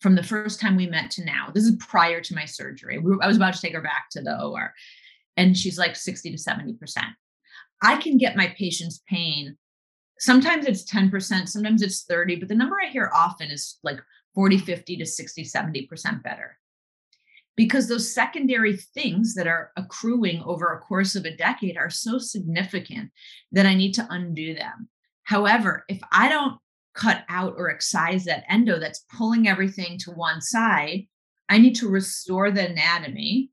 [0.00, 1.50] from the first time we met to now?
[1.52, 2.98] This is prior to my surgery.
[3.22, 4.72] I was about to take her back to the OR.
[5.36, 6.78] And she's like 60 to 70%.
[7.82, 9.56] I can get my patient's pain
[10.18, 13.98] sometimes it's 10%, sometimes it's 30, but the number I hear often is like
[14.34, 16.58] 40, 50 to 60, 70% better.
[17.56, 22.18] Because those secondary things that are accruing over a course of a decade are so
[22.18, 23.10] significant
[23.52, 24.88] that I need to undo them.
[25.24, 26.58] However, if I don't
[26.94, 31.06] cut out or excise that endo that's pulling everything to one side,
[31.48, 33.50] I need to restore the anatomy.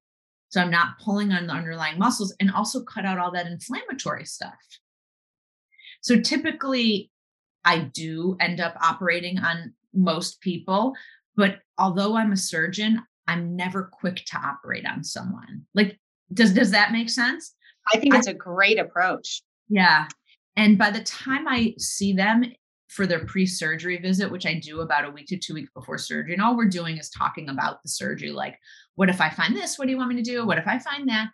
[0.49, 4.25] So I'm not pulling on the underlying muscles and also cut out all that inflammatory
[4.25, 4.53] stuff.
[6.03, 7.09] So typically,
[7.65, 10.93] I do end up operating on most people,
[11.35, 15.63] but although I'm a surgeon, I'm never quick to operate on someone.
[15.73, 15.97] Like,
[16.33, 17.55] does does that make sense?
[17.93, 19.41] I think it's I, a great approach.
[19.69, 20.07] Yeah.
[20.55, 22.43] And by the time I see them
[22.89, 26.33] for their pre-surgery visit, which I do about a week to two weeks before surgery,
[26.33, 28.31] and all we're doing is talking about the surgery.
[28.31, 28.59] Like,
[28.95, 29.79] what if I find this?
[29.79, 30.45] What do you want me to do?
[30.45, 31.29] What if I find that?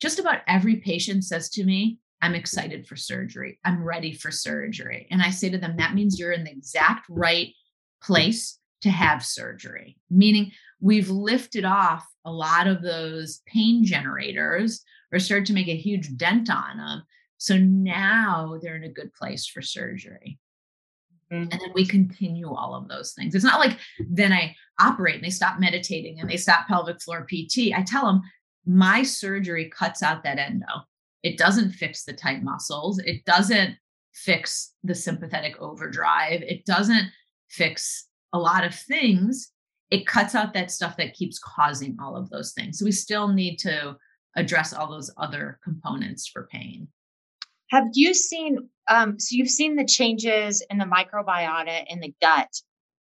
[0.00, 3.58] Just about every patient says to me, I'm excited for surgery.
[3.64, 5.08] I'm ready for surgery.
[5.10, 7.48] And I say to them, that means you're in the exact right
[8.00, 15.18] place to have surgery, meaning we've lifted off a lot of those pain generators or
[15.18, 17.02] started to make a huge dent on them.
[17.38, 20.38] So now they're in a good place for surgery.
[21.32, 21.50] Mm-hmm.
[21.50, 23.34] And then we continue all of those things.
[23.34, 27.26] It's not like then I operate and they stop meditating and they stop pelvic floor
[27.26, 27.72] PT.
[27.74, 28.22] I tell them
[28.64, 30.66] my surgery cuts out that endo
[31.22, 32.98] it doesn't fix the tight muscles.
[32.98, 33.76] It doesn't
[34.12, 36.42] fix the sympathetic overdrive.
[36.42, 37.08] It doesn't
[37.48, 39.52] fix a lot of things.
[39.90, 42.78] It cuts out that stuff that keeps causing all of those things.
[42.78, 43.96] So we still need to
[44.36, 46.88] address all those other components for pain.
[47.70, 52.48] Have you seen, um, so you've seen the changes in the microbiota in the gut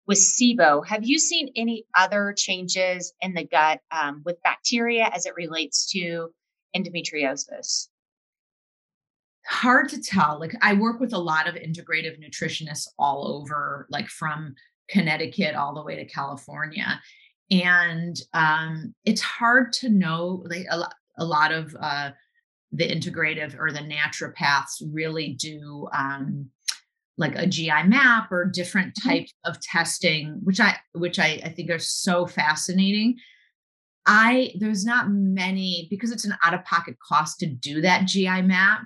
[0.07, 0.85] with SIBO.
[0.87, 5.91] Have you seen any other changes in the gut um, with bacteria as it relates
[5.91, 6.29] to
[6.75, 7.89] endometriosis?
[9.47, 10.39] Hard to tell.
[10.39, 14.55] Like I work with a lot of integrative nutritionists all over, like from
[14.89, 16.99] Connecticut all the way to California.
[17.49, 22.11] And um, it's hard to know, like a, a lot of uh,
[22.71, 26.49] the integrative or the naturopaths really do um,
[27.17, 29.09] like a GI map or different mm-hmm.
[29.09, 33.17] types of testing, which I which I, I think are so fascinating.
[34.05, 38.81] I there's not many because it's an out-of-pocket cost to do that GI map.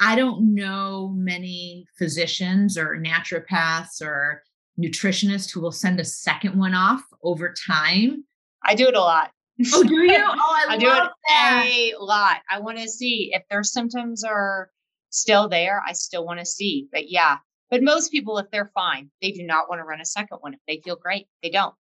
[0.00, 4.42] I don't know many physicians or naturopaths or
[4.78, 8.24] nutritionists who will send a second one off over time.
[8.64, 9.30] I do it a lot.
[9.72, 10.18] Oh, do you?
[10.26, 11.64] Oh, I, I do it that.
[11.66, 12.38] a lot.
[12.50, 14.70] I want to see if their symptoms are
[15.10, 15.82] still there.
[15.86, 16.88] I still want to see.
[16.90, 17.38] But yeah,
[17.70, 20.54] but most people, if they're fine, they do not want to run a second one.
[20.54, 21.74] If they feel great, they don't.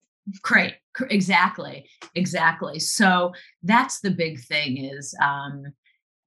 [0.41, 0.75] Great.
[1.09, 1.89] Exactly.
[2.15, 2.79] Exactly.
[2.79, 5.63] So that's the big thing is um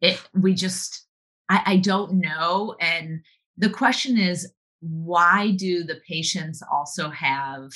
[0.01, 1.04] it we just
[1.49, 2.77] I, I don't know.
[2.81, 3.21] And
[3.57, 7.71] the question is, why do the patients also have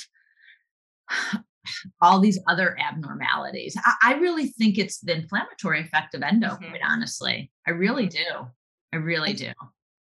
[2.01, 3.75] all these other abnormalities.
[3.83, 6.69] I, I, really think it's the inflammatory effect of endo, mm-hmm.
[6.69, 7.51] quite honestly.
[7.67, 8.25] I really do.
[8.93, 9.51] I really do.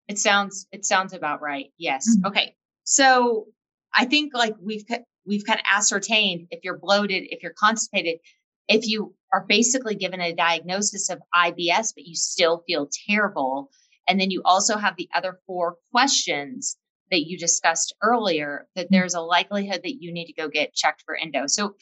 [0.09, 1.67] It sounds it sounds about right.
[1.77, 2.09] Yes.
[2.09, 2.27] Mm-hmm.
[2.27, 2.55] Okay.
[2.85, 3.47] So
[3.95, 4.85] I think like we've
[5.27, 8.19] we've kind of ascertained if you're bloated, if you're constipated,
[8.69, 13.71] if you are basically given a diagnosis of IBS but you still feel terrible,
[14.07, 16.77] and then you also have the other four questions
[17.11, 18.95] that you discussed earlier that mm-hmm.
[18.95, 21.47] there's a likelihood that you need to go get checked for endo.
[21.47, 21.75] So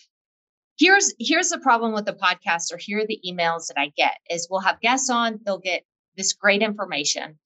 [0.79, 4.17] here's here's the problem with the podcast or here are the emails that I get
[4.31, 5.83] is we'll have guests on, they'll get
[6.17, 7.39] this great information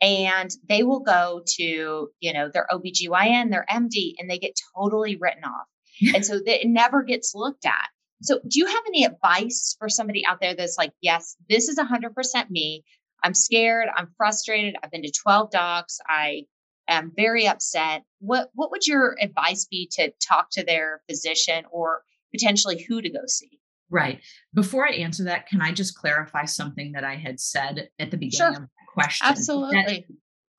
[0.00, 5.16] and they will go to, you know, their OBGYN, their MD and they get totally
[5.16, 5.66] written off.
[6.14, 7.88] and so it never gets looked at.
[8.24, 11.78] So do you have any advice for somebody out there that's like, yes, this is
[11.78, 12.82] 100% me.
[13.22, 16.44] I'm scared, I'm frustrated, I've been to 12 docs, I
[16.88, 18.02] am very upset.
[18.20, 23.10] What what would your advice be to talk to their physician or potentially who to
[23.10, 23.60] go see?
[23.90, 24.20] Right.
[24.54, 28.16] Before I answer that, can I just clarify something that I had said at the
[28.16, 28.62] beginning sure.
[28.62, 29.26] of the question?
[29.26, 30.06] Absolutely.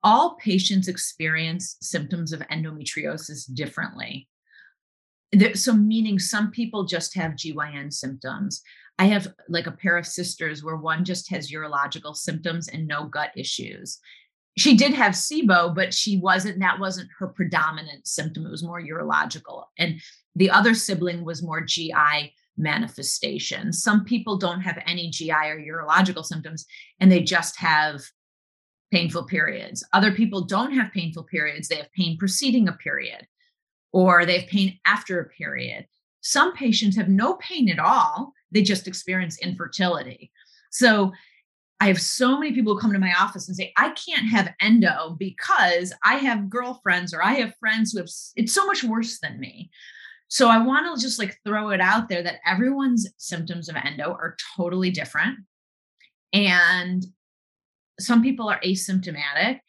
[0.03, 4.27] all patients experience symptoms of endometriosis differently.
[5.53, 8.61] So, meaning some people just have GYN symptoms.
[8.97, 13.05] I have like a pair of sisters where one just has urological symptoms and no
[13.05, 13.99] gut issues
[14.57, 18.45] she did have SIBO, but she wasn't, that wasn't her predominant symptom.
[18.45, 19.65] It was more urological.
[19.77, 20.01] And
[20.35, 23.73] the other sibling was more GI manifestation.
[23.73, 26.65] Some people don't have any GI or urological symptoms
[26.99, 28.01] and they just have
[28.91, 29.85] painful periods.
[29.91, 33.27] Other people don't have painful periods, they have pain preceding a period
[33.95, 35.87] or they have pain after a period.
[36.19, 40.33] Some patients have no pain at all, they just experience infertility.
[40.69, 41.13] So
[41.79, 44.53] I have so many people who come to my office and say, I can't have
[44.59, 49.19] endo because I have girlfriends or I have friends who have, it's so much worse
[49.21, 49.69] than me.
[50.27, 54.11] So I want to just like throw it out there that everyone's symptoms of endo
[54.11, 55.39] are totally different.
[56.33, 57.05] And
[57.97, 59.61] some people are asymptomatic.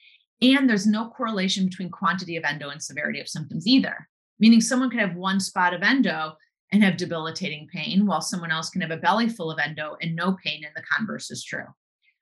[0.42, 4.08] And there's no correlation between quantity of endo and severity of symptoms either.
[4.38, 6.36] Meaning someone could have one spot of endo
[6.72, 10.14] and have debilitating pain, while someone else can have a belly full of endo and
[10.14, 11.66] no pain, and the converse is true.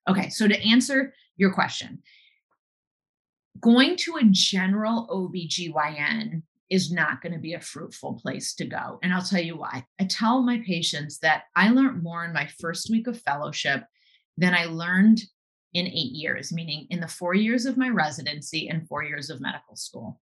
[0.09, 2.03] Okay, so to answer your question,
[3.61, 8.98] going to a general OBGYN is not going to be a fruitful place to go.
[9.03, 9.85] And I'll tell you why.
[10.00, 13.85] I tell my patients that I learned more in my first week of fellowship
[14.37, 15.22] than I learned
[15.72, 19.40] in eight years, meaning in the four years of my residency and four years of
[19.40, 20.20] medical school.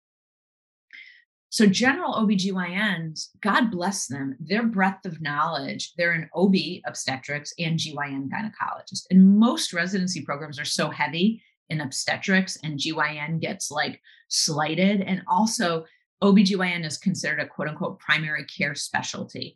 [1.54, 7.78] So, general OBGYNs, God bless them, their breadth of knowledge, they're an OB obstetrics and
[7.78, 9.04] GYN gynecologist.
[9.12, 15.02] And most residency programs are so heavy in obstetrics, and GYN gets like slighted.
[15.02, 15.84] And also,
[16.24, 19.54] OBGYN is considered a quote unquote primary care specialty.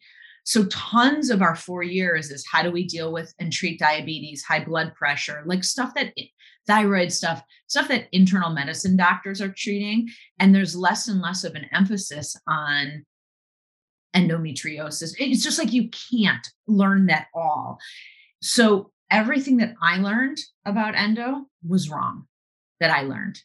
[0.49, 4.43] So, tons of our four years is how do we deal with and treat diabetes,
[4.43, 6.15] high blood pressure, like stuff that
[6.67, 10.09] thyroid stuff, stuff that internal medicine doctors are treating.
[10.39, 13.05] And there's less and less of an emphasis on
[14.17, 15.17] endometriosis.
[15.19, 17.79] It's just like you can't learn that all.
[18.41, 22.27] So, everything that I learned about endo was wrong.
[22.81, 23.39] that I learned.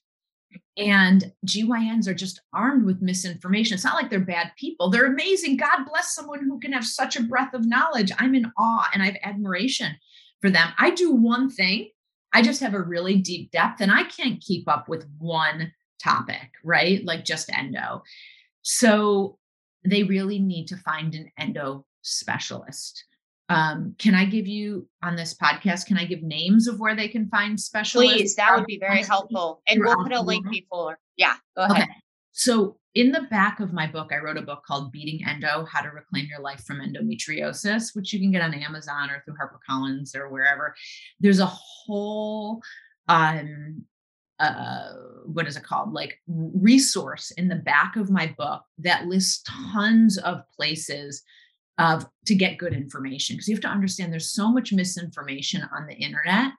[0.77, 3.75] And GYNs are just armed with misinformation.
[3.75, 4.89] It's not like they're bad people.
[4.89, 5.57] They're amazing.
[5.57, 8.11] God bless someone who can have such a breadth of knowledge.
[8.17, 9.95] I'm in awe and I have admiration
[10.41, 10.69] for them.
[10.77, 11.89] I do one thing,
[12.33, 15.71] I just have a really deep depth and I can't keep up with one
[16.03, 17.05] topic, right?
[17.05, 18.03] Like just endo.
[18.63, 19.37] So
[19.85, 23.05] they really need to find an endo specialist.
[23.53, 25.85] Um, can I give you on this podcast?
[25.85, 28.13] Can I give names of where they can find specialists?
[28.13, 29.61] Please, that would be very helpful.
[29.67, 30.97] And we'll put a link before.
[31.17, 31.83] Yeah, go ahead.
[31.83, 31.91] Okay.
[32.31, 35.81] So, in the back of my book, I wrote a book called Beating Endo How
[35.81, 40.15] to Reclaim Your Life from Endometriosis, which you can get on Amazon or through HarperCollins
[40.15, 40.75] or wherever.
[41.19, 42.61] There's a whole
[43.07, 43.83] um,
[44.39, 44.89] uh,
[45.25, 50.17] what is it called like resource in the back of my book that lists tons
[50.17, 51.23] of places
[51.77, 55.87] of to get good information because you have to understand there's so much misinformation on
[55.87, 56.51] the internet.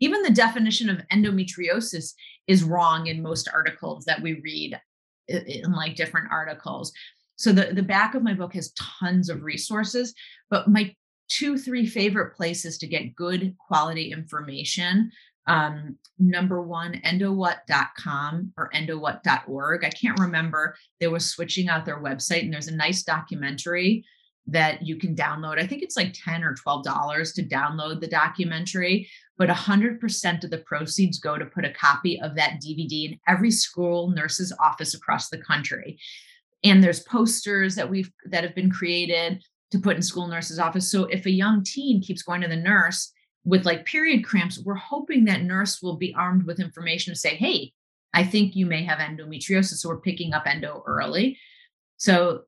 [0.00, 2.12] Even the definition of endometriosis
[2.46, 4.80] is wrong in most articles that we read
[5.28, 6.92] in like different articles.
[7.36, 10.14] So the, the back of my book has tons of resources
[10.50, 10.94] but my
[11.28, 15.10] two three favorite places to get good quality information
[15.48, 20.76] um, number one endowhat.com or endowhat.org i can't remember.
[21.00, 24.04] They were switching out their website and there's a nice documentary
[24.46, 25.60] that you can download.
[25.60, 30.50] I think it's like 10 or 12 dollars to download the documentary, but 100% of
[30.50, 34.94] the proceeds go to put a copy of that DVD in every school nurse's office
[34.94, 35.98] across the country.
[36.64, 40.90] And there's posters that we've that have been created to put in school nurse's office.
[40.90, 43.12] So if a young teen keeps going to the nurse
[43.44, 47.36] with like period cramps, we're hoping that nurse will be armed with information to say,
[47.36, 47.72] "Hey,
[48.12, 51.38] I think you may have endometriosis." So we're picking up endo early.
[51.96, 52.42] So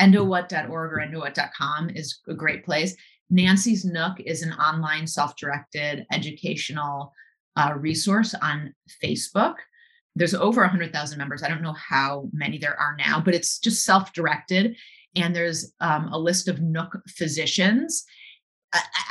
[0.00, 2.96] endowhat.org or endowhat.com is a great place.
[3.30, 7.12] Nancy's Nook is an online self directed educational
[7.56, 9.54] uh, resource on Facebook.
[10.14, 11.42] There's over 100,000 members.
[11.42, 14.76] I don't know how many there are now, but it's just self directed.
[15.16, 18.04] And there's um, a list of Nook physicians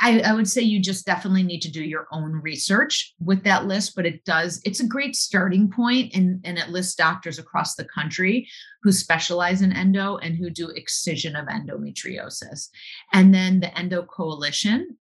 [0.00, 3.66] I, I, would say you just definitely need to do your own research with that
[3.66, 7.76] list, but it does, it's a great starting point and, and it lists doctors across
[7.76, 8.48] the country
[8.82, 12.68] who specialize in endo and who do excision of endometriosis.
[13.12, 14.96] And then the Endo Coalition,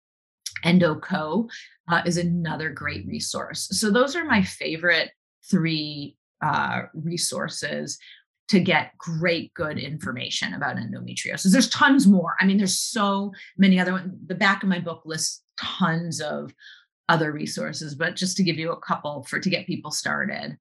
[0.65, 1.49] EndoCo,
[1.87, 3.67] uh, is another great resource.
[3.71, 5.11] So those are my favorite
[5.49, 7.97] three uh, resources
[8.49, 11.51] to get great, good information about endometriosis.
[11.51, 12.35] There's tons more.
[12.39, 14.13] I mean, there's so many other ones.
[14.25, 16.53] The back of my book lists tons of
[17.09, 20.57] other resources, but just to give you a couple for to get people started.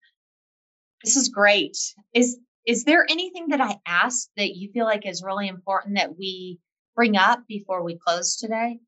[1.05, 1.76] This is great.
[2.14, 6.18] Is is there anything that I asked that you feel like is really important that
[6.18, 6.59] we
[6.97, 8.78] bring up before we close today?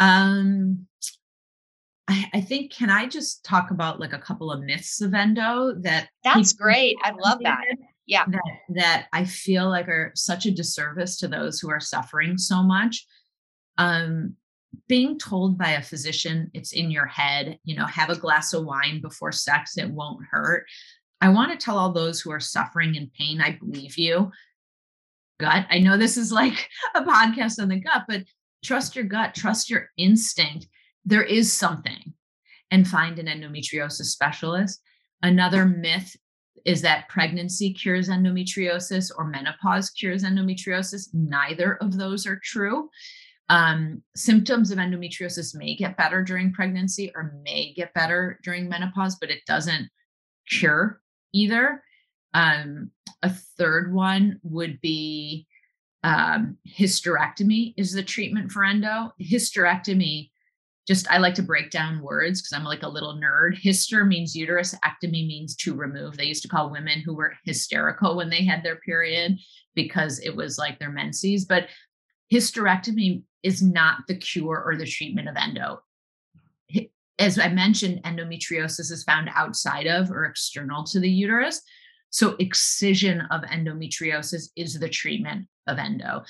[0.00, 0.86] Um
[2.08, 5.74] I, I think can I just talk about like a couple of myths of endo
[5.80, 6.96] that that's great.
[7.02, 7.64] I love that
[8.06, 8.24] yeah.
[8.26, 12.62] that that i feel like are such a disservice to those who are suffering so
[12.62, 13.06] much.
[13.78, 14.36] Um
[14.88, 18.64] being told by a physician it's in your head you know have a glass of
[18.64, 20.66] wine before sex it won't hurt.
[21.20, 24.30] I want to tell all those who are suffering in pain i believe you.
[25.38, 28.24] Gut i know this is like a podcast on the gut but
[28.64, 30.68] trust your gut trust your instinct.
[31.04, 32.14] There is something.
[32.72, 34.80] And find an endometriosis specialist.
[35.22, 36.16] Another myth
[36.66, 41.08] is that pregnancy cures endometriosis or menopause cures endometriosis.
[41.14, 42.90] Neither of those are true.
[43.48, 49.16] Um, symptoms of endometriosis may get better during pregnancy or may get better during menopause,
[49.20, 49.88] but it doesn't
[50.50, 51.00] cure
[51.32, 51.84] either.
[52.34, 52.90] Um,
[53.22, 55.46] a third one would be
[56.02, 59.12] um, hysterectomy is the treatment for endo.
[59.22, 60.30] Hysterectomy
[60.86, 63.60] just I like to break down words because I'm like a little nerd.
[63.60, 66.16] Hyster means uterus, ectomy means to remove.
[66.16, 69.38] They used to call women who were hysterical when they had their period
[69.74, 71.44] because it was like their menses.
[71.44, 71.68] But
[72.32, 75.80] hysterectomy is not the cure or the treatment of endo.
[77.18, 81.62] As I mentioned, endometriosis is found outside of or external to the uterus.
[82.10, 86.22] So, excision of endometriosis is the treatment of endo.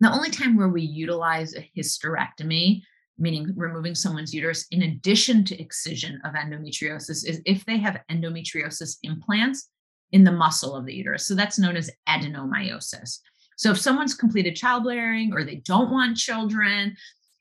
[0.00, 2.82] The only time where we utilize a hysterectomy
[3.18, 8.98] meaning removing someone's uterus in addition to excision of endometriosis, is if they have endometriosis
[9.02, 9.68] implants
[10.12, 11.26] in the muscle of the uterus.
[11.26, 13.18] So that's known as adenomyosis.
[13.56, 16.96] So if someone's completed childbearing or they don't want children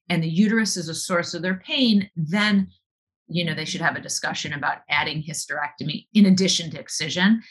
[0.10, 2.68] and the uterus is a source of their pain, then
[3.28, 7.42] you know they should have a discussion about adding hysterectomy in addition to excision.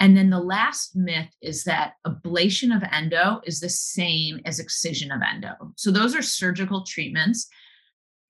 [0.00, 5.12] And then the last myth is that ablation of endo is the same as excision
[5.12, 5.52] of endo.
[5.76, 7.48] So those are surgical treatments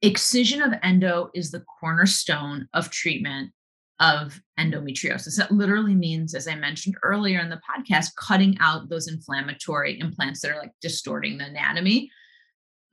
[0.02, 3.52] Excision of endo is the cornerstone of treatment
[4.00, 5.36] of endometriosis.
[5.36, 10.40] That literally means, as I mentioned earlier in the podcast, cutting out those inflammatory implants
[10.40, 12.10] that are like distorting the anatomy.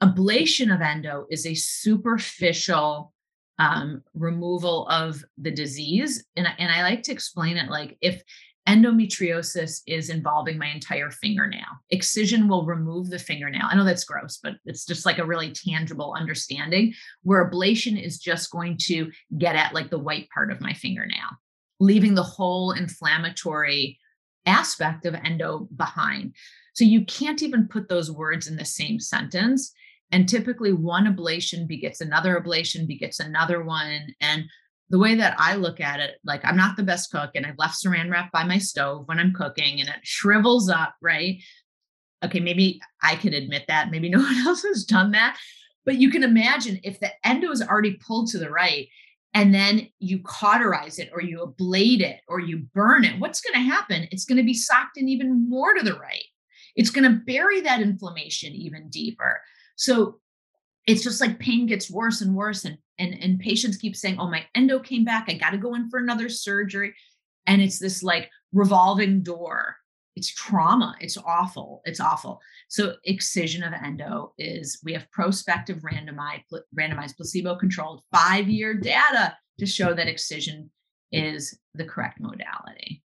[0.03, 3.13] Ablation of endo is a superficial
[3.57, 6.25] um, removal of the disease.
[6.35, 8.21] And, and I like to explain it like if
[8.67, 11.65] endometriosis is involving my entire fingernail.
[11.89, 13.63] Excision will remove the fingernail.
[13.63, 16.93] I know that's gross, but it's just like a really tangible understanding
[17.23, 21.29] where ablation is just going to get at like the white part of my fingernail,
[21.79, 23.97] leaving the whole inflammatory
[24.45, 26.33] aspect of endo behind.
[26.73, 29.73] So you can't even put those words in the same sentence.
[30.11, 34.13] And typically, one ablation begets another ablation, begets another one.
[34.21, 34.45] And
[34.89, 37.57] the way that I look at it, like I'm not the best cook and I've
[37.57, 41.41] left saran wrap by my stove when I'm cooking and it shrivels up, right?
[42.23, 43.91] Okay, maybe I could admit that.
[43.91, 45.37] Maybe no one else has done that.
[45.85, 48.87] But you can imagine if the endo is already pulled to the right
[49.33, 53.53] and then you cauterize it or you ablate it or you burn it, what's going
[53.53, 54.07] to happen?
[54.11, 56.23] It's going to be socked in even more to the right.
[56.75, 59.39] It's going to bury that inflammation even deeper.
[59.75, 60.19] So
[60.85, 64.29] it's just like pain gets worse and worse and and and patients keep saying oh
[64.29, 65.25] my endo came back.
[65.27, 66.93] I got to go in for another surgery.
[67.45, 69.77] And it's this like revolving door.
[70.15, 70.95] It's trauma.
[70.99, 71.81] It's awful.
[71.85, 72.41] It's awful.
[72.69, 76.43] So excision of endo is we have prospective randomized
[76.77, 80.71] randomized placebo controlled 5 year data to show that excision
[81.11, 83.03] is the correct modality.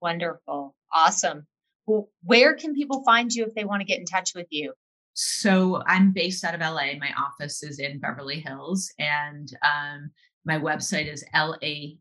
[0.00, 0.74] Wonderful.
[0.94, 1.46] Awesome.
[1.86, 4.74] Well, where can people find you if they want to get in touch with you
[5.16, 6.92] so I'm based out of LA.
[7.00, 10.10] My office is in Beverly Hills, and um,
[10.44, 11.98] my website is lagyndr.com,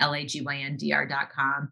[0.00, 1.70] lagyndr.com.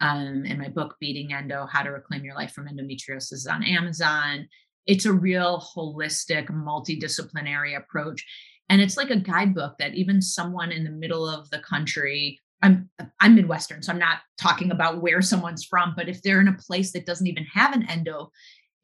[0.00, 3.64] Um, and my book, Beating Endo How to Reclaim Your Life from Endometriosis, is on
[3.64, 4.48] Amazon.
[4.86, 8.24] It's a real holistic, multidisciplinary approach.
[8.68, 12.88] And it's like a guidebook that even someone in the middle of the country I'm
[13.20, 16.56] I'm Midwestern, so I'm not talking about where someone's from, but if they're in a
[16.56, 18.30] place that doesn't even have an endo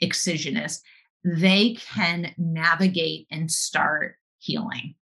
[0.03, 0.81] excisionist,
[1.25, 4.95] they can navigate and start healing.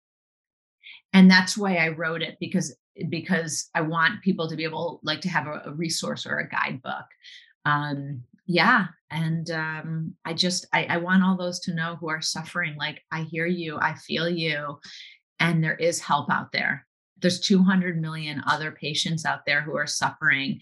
[1.13, 2.77] And that's why I wrote it because
[3.09, 6.49] because I want people to be able like to have a, a resource or a
[6.49, 7.07] guidebook.
[7.65, 12.21] Um, yeah, and um, I just I, I want all those to know who are
[12.21, 12.77] suffering.
[12.77, 14.81] Like I hear you, I feel you,
[15.39, 16.87] and there is help out there
[17.25, 20.61] there's 200 million other patients out there who are suffering.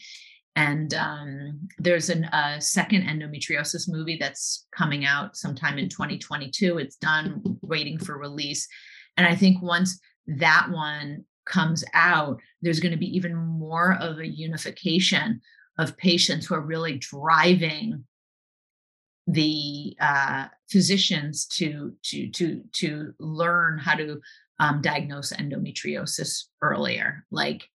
[0.54, 7.42] And um, there's a second endometriosis movie that's coming out sometime in 2022 it's done
[7.62, 8.68] waiting for release.
[9.16, 14.18] And i think once that one comes out there's going to be even more of
[14.18, 15.40] a unification
[15.78, 18.04] of patients who are really driving
[19.26, 24.20] the uh, physicians to to to to learn how to
[24.62, 27.24] um, diagnose endometriosis earlier.
[27.32, 27.68] Like,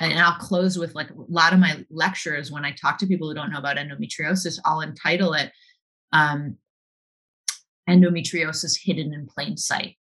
[0.00, 3.28] and I'll close with like a lot of my lectures when I talk to people
[3.28, 5.52] who don't know about endometriosis, I'll entitle it
[6.12, 6.56] um,
[7.88, 9.96] Endometriosis Hidden in Plain Sight.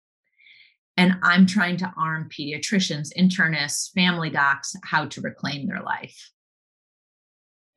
[0.98, 6.32] And I'm trying to arm pediatricians, internists, family docs how to reclaim their life.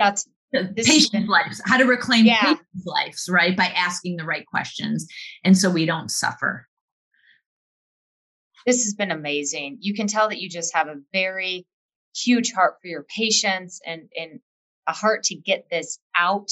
[0.01, 2.41] That's patients' been, lives, how to reclaim yeah.
[2.41, 3.57] patients' lives, right?
[3.57, 5.07] By asking the right questions.
[5.45, 6.67] And so we don't suffer
[8.67, 9.79] this has been amazing.
[9.81, 11.67] You can tell that you just have a very
[12.17, 14.41] huge heart for your patients and, and
[14.87, 16.49] a heart to get this out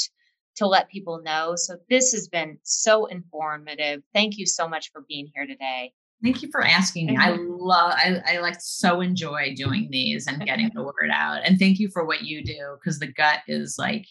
[0.57, 1.55] to let people know.
[1.57, 4.03] So this has been so informative.
[4.13, 5.93] Thank you so much for being here today.
[6.23, 7.17] Thank you for asking me.
[7.17, 7.47] I mm-hmm.
[7.49, 11.43] love I, I like so enjoy doing these and getting the word out.
[11.45, 14.07] And thank you for what you do because the gut is like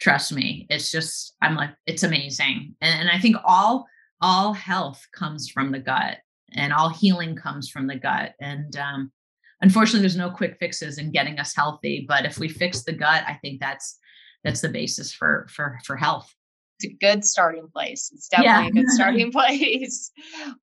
[0.00, 2.74] trust me, it's just I'm like it's amazing.
[2.80, 3.86] And, and I think all
[4.22, 6.18] all health comes from the gut
[6.54, 8.34] and all healing comes from the gut.
[8.40, 9.12] And um,
[9.60, 12.04] unfortunately, there's no quick fixes in getting us healthy.
[12.08, 13.98] But if we fix the gut, I think that's
[14.44, 16.34] that's the basis for for for health.
[16.78, 18.10] It's a good starting place.
[18.14, 18.68] It's definitely yeah.
[18.68, 20.10] a good starting place.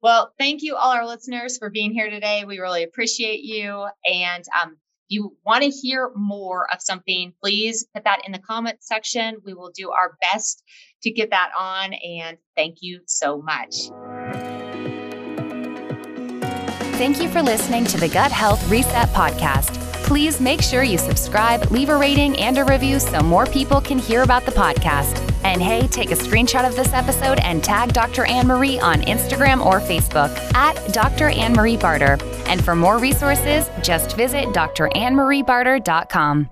[0.01, 2.43] Well, thank you all our listeners for being here today.
[2.45, 3.85] We really appreciate you.
[4.05, 4.77] And um,
[5.09, 9.38] you want to hear more of something, please put that in the comment section.
[9.45, 10.63] We will do our best
[11.03, 11.93] to get that on.
[11.93, 13.75] And thank you so much.
[16.97, 19.75] Thank you for listening to the Gut Health Reset Podcast.
[20.03, 23.99] Please make sure you subscribe, leave a rating, and a review so more people can
[23.99, 25.15] hear about the podcast.
[25.43, 28.25] And hey, take a screenshot of this episode and tag Dr.
[28.25, 31.29] Anne Marie on Instagram or Facebook at Dr.
[31.29, 32.17] Anne Marie Barter.
[32.47, 36.49] And for more resources, just visit drannmariebarter.com.